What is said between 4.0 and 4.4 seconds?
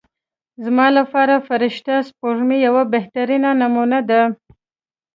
ده.